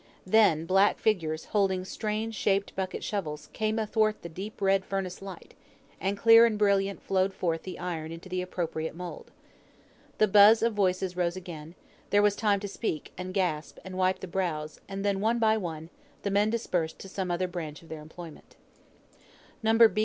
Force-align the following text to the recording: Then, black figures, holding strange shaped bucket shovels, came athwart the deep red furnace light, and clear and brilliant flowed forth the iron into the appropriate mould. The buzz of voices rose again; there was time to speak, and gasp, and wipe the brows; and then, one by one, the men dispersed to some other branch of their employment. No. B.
Then, 0.25 0.65
black 0.65 0.97
figures, 0.97 1.45
holding 1.45 1.85
strange 1.85 2.33
shaped 2.33 2.75
bucket 2.75 3.03
shovels, 3.03 3.51
came 3.53 3.77
athwart 3.77 4.23
the 4.23 4.29
deep 4.29 4.59
red 4.59 4.83
furnace 4.83 5.21
light, 5.21 5.53
and 5.99 6.17
clear 6.17 6.47
and 6.47 6.57
brilliant 6.57 7.03
flowed 7.03 7.35
forth 7.35 7.61
the 7.61 7.77
iron 7.77 8.11
into 8.11 8.27
the 8.27 8.41
appropriate 8.41 8.95
mould. 8.95 9.29
The 10.17 10.27
buzz 10.27 10.63
of 10.63 10.73
voices 10.73 11.15
rose 11.15 11.35
again; 11.35 11.75
there 12.09 12.23
was 12.23 12.35
time 12.35 12.59
to 12.61 12.67
speak, 12.67 13.13
and 13.15 13.31
gasp, 13.31 13.77
and 13.85 13.95
wipe 13.95 14.21
the 14.21 14.27
brows; 14.27 14.81
and 14.89 15.05
then, 15.05 15.19
one 15.21 15.37
by 15.37 15.55
one, 15.55 15.91
the 16.23 16.31
men 16.31 16.49
dispersed 16.49 16.97
to 16.97 17.07
some 17.07 17.29
other 17.29 17.47
branch 17.47 17.83
of 17.83 17.89
their 17.89 18.01
employment. 18.01 18.55
No. 19.61 19.77
B. 19.87 19.99